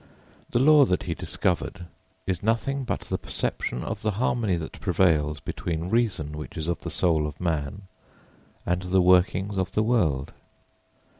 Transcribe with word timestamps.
The 0.49 0.57
law 0.57 0.83
that 0.85 1.03
he 1.03 1.13
discovered 1.13 1.85
is 2.25 2.41
nothing 2.41 2.85
but 2.85 3.01
the 3.01 3.19
perception 3.19 3.83
of 3.83 4.01
harmony 4.01 4.55
that 4.55 4.79
prevails 4.81 5.39
between 5.39 5.91
reason 5.91 6.31
which 6.31 6.57
is 6.57 6.67
of 6.67 6.79
the 6.79 6.89
soul 6.89 7.27
of 7.27 7.39
man 7.39 7.83
and 8.65 8.81
the 8.81 8.99
workings 8.99 9.57
of 9.57 9.73
the 9.73 9.83
world. 9.83 10.33